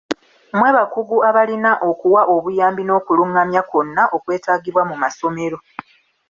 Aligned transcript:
Mmwe 0.53 0.69
bakugu 0.77 1.17
abalina 1.29 1.71
okuwa 1.89 2.21
obuyambi 2.35 2.83
n'okulungamya 2.85 3.61
kwonna 3.69 4.03
okwetaagibwa 4.15 4.83
mu 4.89 4.95
masomero. 5.03 5.57